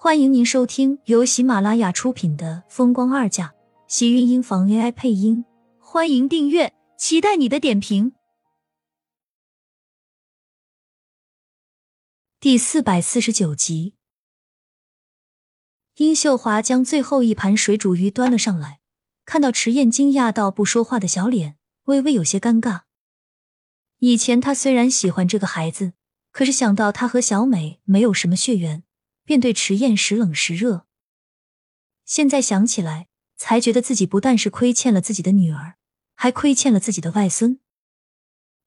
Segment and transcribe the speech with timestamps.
[0.00, 3.48] 欢迎您收听由喜马拉雅出品的《风光二嫁》，
[3.88, 5.44] 喜运音房 AI 配音。
[5.80, 8.12] 欢迎订阅，期待你的点评。
[12.38, 13.94] 第四百四十九集，
[15.96, 18.78] 殷秀华将最后一盘水煮鱼端了上来，
[19.24, 21.56] 看到迟燕惊讶到不说话的小脸，
[21.86, 22.82] 微微有些尴尬。
[23.98, 25.94] 以前他虽然喜欢这个孩子，
[26.30, 28.84] 可是想到他和小美没有什么血缘。
[29.28, 30.86] 便对迟燕时冷时热。
[32.06, 35.74] 现在想起来，才觉得自己不但是亏欠了自己的女儿，
[36.14, 37.60] 还亏欠了自己的外孙。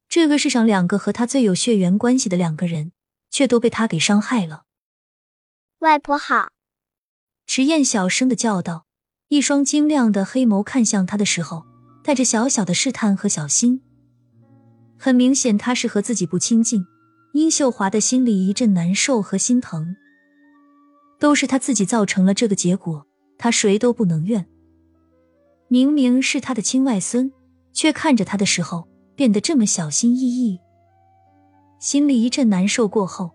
[0.07, 2.91] 这个世上两个和他最有血缘关系的两个人，
[3.31, 4.65] 却都被他给伤害了。
[5.79, 6.51] 外婆好，
[7.47, 8.85] 迟燕小声的叫道，
[9.29, 11.65] 一双晶亮的黑眸看向他的时候，
[12.03, 13.81] 带着小小的试探和小心。
[14.99, 16.85] 很明显，他是和自己不亲近。
[17.33, 19.95] 殷秀华的心里一阵难受和心疼。
[21.21, 23.05] 都是他自己造成了这个结果，
[23.37, 24.47] 他谁都不能怨。
[25.67, 27.31] 明明是他的亲外孙，
[27.71, 30.59] 却看着他的时候变得这么小心翼翼，
[31.79, 32.87] 心里一阵难受。
[32.87, 33.29] 过后，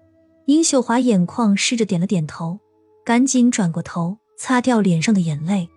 [0.46, 2.58] 殷秀华眼眶湿着，点了点头，
[3.04, 5.68] 赶紧转过头擦掉脸上的眼泪。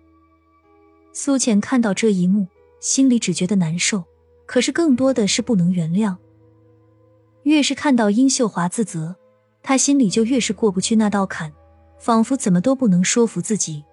[1.12, 2.48] 苏浅看到这一幕，
[2.80, 4.02] 心里只觉得难受，
[4.46, 6.16] 可是更多的是不能原谅。
[7.44, 9.14] 越是看到殷秀华自责，
[9.62, 11.52] 他心里就越是过不去那道坎。
[12.00, 13.84] 仿佛怎么都不能说服自己，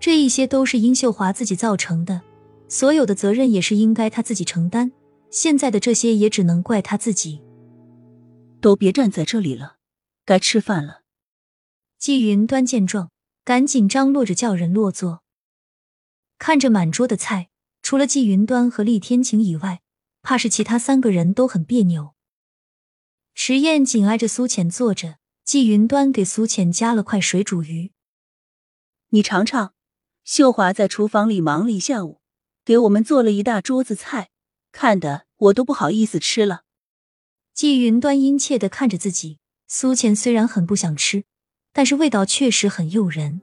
[0.00, 2.22] 这一些都是殷秀华自己造成的，
[2.68, 4.90] 所有的责任也是应该她自己承担。
[5.30, 7.42] 现在的这些也只能怪她自己。
[8.62, 9.76] 都别站在这里了，
[10.24, 11.02] 该吃饭了。
[11.98, 13.10] 季云端见状，
[13.44, 15.22] 赶紧张罗着叫人落座。
[16.38, 17.50] 看着满桌的菜，
[17.82, 19.82] 除了季云端和厉天晴以外，
[20.22, 22.14] 怕是其他三个人都很别扭。
[23.34, 25.16] 迟燕紧挨着苏浅坐着。
[25.46, 27.92] 季云端给苏浅夹了块水煮鱼，
[29.10, 29.74] 你尝尝。
[30.24, 32.20] 秀华在厨房里忙了一下午，
[32.64, 34.30] 给我们做了一大桌子菜，
[34.72, 36.62] 看得我都不好意思吃了。
[37.54, 41.22] 季云端殷切的看着自己，苏浅虽然很不想吃，
[41.72, 43.40] 但是味道确实很诱人。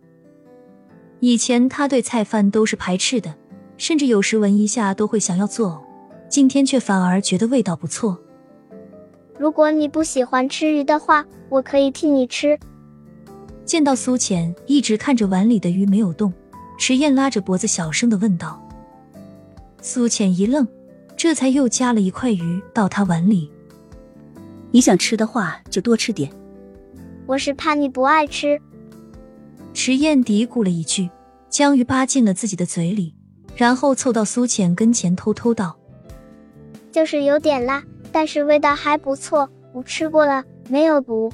[1.21, 3.37] 以前他对菜饭都是排斥的，
[3.77, 8.21] 甚至有时闻一下都会想要作呕，今天却反而觉得味道不错。
[9.37, 12.57] 如果你不喜欢吃鱼的话，我可以替你吃。
[13.65, 16.31] 见到苏浅一直看着碗里的鱼没有动，
[16.77, 18.61] 池燕拉着脖子小声的问道。
[19.81, 20.67] 苏浅一愣，
[21.15, 23.49] 这才又夹了一块鱼到他碗里。
[24.71, 26.31] 你想吃的话就多吃点。
[27.25, 28.59] 我是怕你不爱吃。
[29.73, 31.09] 池燕嘀咕了一句，
[31.49, 33.15] 将鱼扒进了自己的嘴里，
[33.55, 35.77] 然后凑到苏浅跟前偷偷道
[36.91, 37.83] ：“就是有点辣。”
[38.13, 41.33] 但是味道还不错，我吃过了，没有毒。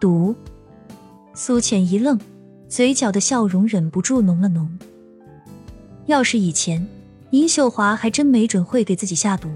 [0.00, 0.34] 毒？
[1.34, 2.18] 苏浅一愣，
[2.66, 4.66] 嘴角的笑容忍不住浓了浓。
[6.06, 6.84] 要是以前，
[7.28, 9.50] 殷秀华还真没准会给自己下毒，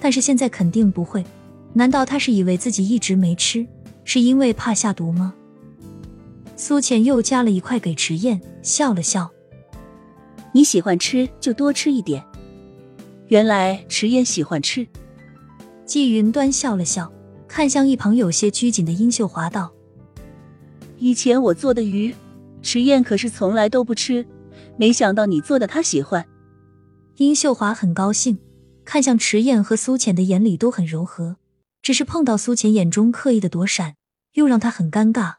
[0.00, 1.22] 但是现在肯定不会。
[1.74, 3.66] 难道他是以为自己一直没吃，
[4.04, 5.34] 是因为怕下毒吗？
[6.56, 9.30] 苏浅又夹了一块给迟燕，笑了笑
[10.52, 12.24] ：“你喜欢吃就多吃一点。”
[13.28, 14.88] 原来迟燕喜欢吃。
[15.88, 17.10] 季云端笑了笑，
[17.48, 19.72] 看向一旁有些拘谨的殷秀华道
[21.00, 22.14] ：“以前我做的鱼，
[22.60, 24.26] 迟燕可是从来都不吃，
[24.76, 26.26] 没想到你做的她喜欢。”
[27.16, 28.38] 殷秀华很高兴，
[28.84, 31.36] 看向迟燕和苏浅的眼里都很柔和，
[31.80, 33.94] 只是碰到苏浅眼中刻意的躲闪，
[34.34, 35.36] 又让她很尴尬。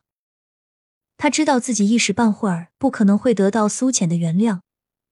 [1.20, 4.62] 他知道自己一时半会儿不可能会得到苏浅的原谅，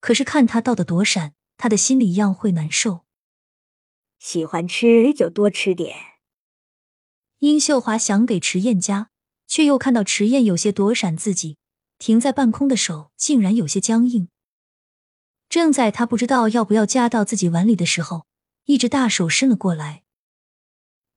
[0.01, 3.01] 可是看他道的躲闪，他的心里一样会难受。
[4.19, 5.95] 喜欢吃就多吃点。
[7.39, 9.11] 殷秀华想给迟燕夹，
[9.45, 11.57] 却又看到迟燕有些躲闪自己，
[11.99, 14.29] 停在半空的手竟然有些僵硬。
[15.47, 18.25] 正在他不知道要不要夹到自己碗里的时候，
[18.65, 20.03] 一只大手伸了过来。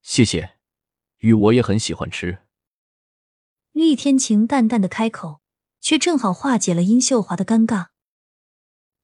[0.03, 0.59] 谢谢，
[1.19, 2.39] 鱼我也很喜欢吃。
[3.73, 5.41] 厉天晴淡淡的开口，
[5.81, 7.89] 却正好化解了殷秀华的尴尬，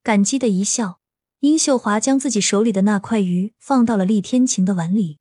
[0.02, 1.00] 感激的一笑。
[1.40, 5.18] 殷秀华将自己手里的那块鱼放到了厉天晴的碗里。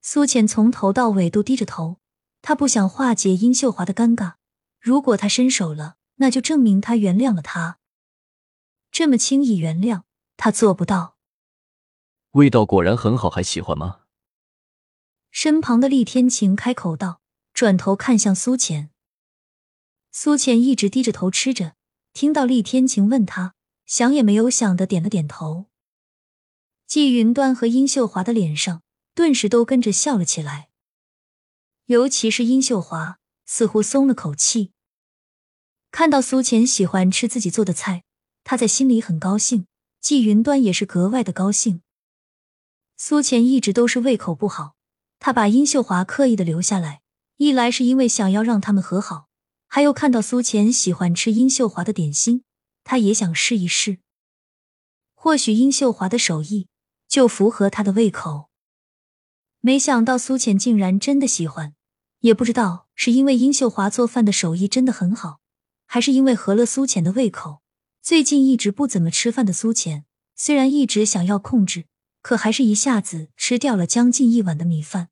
[0.00, 1.98] 苏浅从头到尾都低着头，
[2.42, 4.34] 他不想化解殷秀华的尴尬。
[4.80, 7.78] 如果他伸手了，那就证明他原谅了他。
[8.90, 10.02] 这么轻易原谅，
[10.36, 11.16] 他做不到。
[12.32, 14.00] 味道果然很好，还喜欢吗？
[15.30, 17.20] 身旁的厉天晴开口道，
[17.52, 18.90] 转头看向苏浅。
[20.12, 21.74] 苏浅一直低着头吃着，
[22.12, 23.53] 听到厉天晴问他。
[23.86, 25.66] 想也没有想的点了点头，
[26.86, 28.82] 季云端和殷秀华的脸上
[29.14, 30.68] 顿时都跟着笑了起来。
[31.86, 34.72] 尤其是殷秀华，似乎松了口气。
[35.90, 38.04] 看到苏浅喜欢吃自己做的菜，
[38.42, 39.66] 他在心里很高兴。
[40.00, 41.80] 季云端也是格外的高兴。
[42.96, 44.74] 苏浅一直都是胃口不好，
[45.18, 47.00] 他把殷秀华刻意的留下来，
[47.38, 49.28] 一来是因为想要让他们和好，
[49.66, 52.43] 还有看到苏浅喜欢吃殷秀华的点心，
[52.84, 53.98] 他也想试一试。
[55.14, 56.68] 或许殷秀华的手艺
[57.08, 58.50] 就符合他的胃口。
[59.60, 61.74] 没想到苏浅竟然真的喜欢，
[62.20, 65.40] 也不知道是因为殷秀华做饭的手艺真的很好，
[65.86, 67.62] 还是因为合了苏浅的胃口。
[68.02, 70.04] 最近一直不怎么吃饭的苏浅，
[70.36, 71.86] 虽然一直想要控制，
[72.20, 75.08] 可还是一下子吃掉了将近一碗的米饭。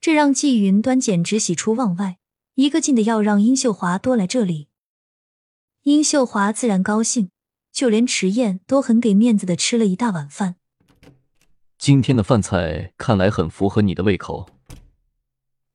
[0.00, 2.16] 这让季云端简直喜出望外，
[2.54, 4.68] 一个劲的要让殷秀华多来这里。
[5.86, 7.30] 殷秀华自然高兴，
[7.72, 10.56] 就连迟燕都很给面子的吃了一大碗饭。
[11.78, 14.48] 今天的饭菜看来很符合你的胃口。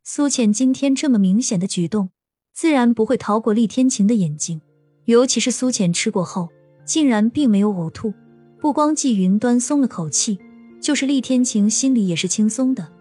[0.03, 2.09] 苏浅今天这么明显的举动，
[2.51, 4.59] 自然不会逃过厉天晴的眼睛。
[5.05, 6.49] 尤其是苏浅吃过后，
[6.83, 8.13] 竟然并没有呕吐，
[8.59, 10.37] 不光季云端松了口气，
[10.81, 12.91] 就是厉天晴心里也是轻松的。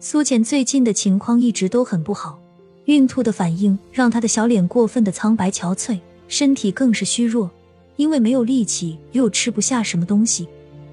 [0.00, 2.41] 苏浅最近的情况一直都很不好，
[2.86, 7.50] 孕吐的反应让她的小脸过分的苍白憔悴，身体更是虚弱，
[7.96, 10.48] 因为没有力气又吃不下什么东西，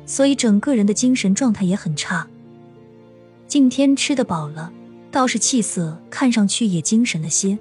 [0.06, 2.27] 所以整个人的精神状态也很差。
[3.47, 4.71] 今天吃得饱了，
[5.09, 7.57] 倒是气色看上去也精神了些。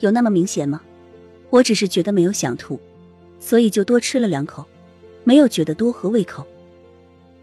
[0.00, 0.80] 有那么明显吗？
[1.48, 2.80] 我只是觉得没有想吐，
[3.38, 4.64] 所以就多吃了两口，
[5.22, 6.44] 没有觉得多合胃口。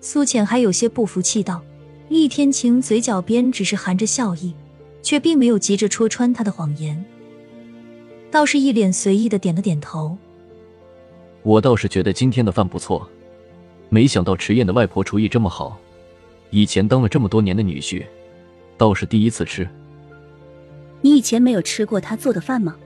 [0.02, 1.64] 苏浅还有些不服气道
[2.10, 4.54] ：“厉天晴嘴角边只是含着笑意，
[5.04, 7.06] 却并没有急着戳穿他的谎言，
[8.32, 10.18] 倒是一脸随意的点了点头。
[11.44, 13.08] 我倒是觉得今天的饭不错，
[13.90, 15.78] 没想到迟燕的外婆厨艺这么好，
[16.50, 18.04] 以前当了这么多年的女婿，
[18.78, 19.68] 倒是第一次吃。
[21.02, 22.78] 你以前没有吃过她做的饭吗？”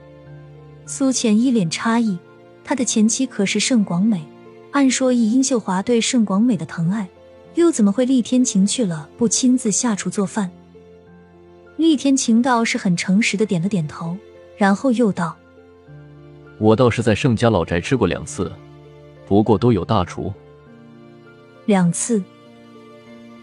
[0.84, 2.18] 苏浅一脸诧异，
[2.64, 4.24] 他的前妻可是盛广美，
[4.72, 7.08] 按说以殷秀华对盛广美的疼爱，
[7.54, 10.50] 又怎么会厉天晴去了不亲自下厨做饭？
[11.78, 14.16] 厉天晴倒是很诚实的点了点头，
[14.56, 15.34] 然后又道
[16.58, 18.52] ：“我倒是在盛家老宅吃过两次，
[19.26, 20.30] 不过都有大厨。”
[21.66, 22.20] 两次。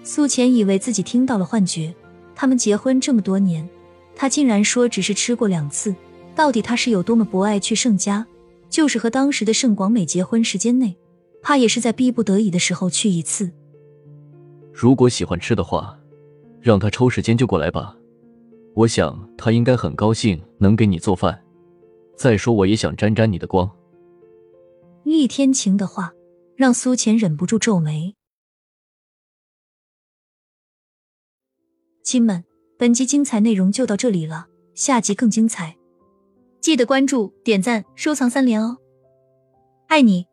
[0.03, 1.95] 苏浅以为自己听到了幻觉，
[2.35, 3.67] 他们结婚这么多年，
[4.15, 5.95] 他竟然说只是吃过两次。
[6.35, 8.27] 到底他是有多么不爱去盛家？
[8.69, 10.97] 就是和当时的盛广美结婚时间内，
[11.41, 13.49] 怕也是在逼不得已的时候去一次。
[14.73, 15.97] 如果喜欢吃的话，
[16.59, 17.95] 让他抽时间就过来吧。
[18.75, 21.41] 我想他应该很高兴能给你做饭。
[22.15, 23.69] 再说我也想沾沾你的光。
[25.03, 26.13] 厉天晴的话
[26.55, 28.15] 让苏浅忍不住皱眉。
[32.03, 32.43] 亲们，
[32.77, 35.75] 本集精彩内容就到这里了，下集更精彩。
[36.61, 38.77] 记得关注、点赞、收藏三连哦，
[39.87, 40.27] 爱你！